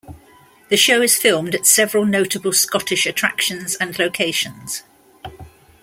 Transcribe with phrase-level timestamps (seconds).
[0.69, 4.81] The show is filmed at several notable Scottish attractions and locations.